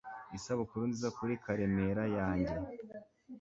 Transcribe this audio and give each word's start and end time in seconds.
isabukuru 0.37 0.83
nziza 0.91 1.07
kuri 1.17 1.33
karemera 1.43 2.03
yanjye 2.17 2.55